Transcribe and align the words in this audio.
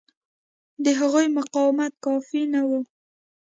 د 0.83 0.85
هغوی 0.99 1.27
مقاومت 1.37 1.93
کافي 2.05 2.41
نه 2.53 2.61
و. 2.69 2.71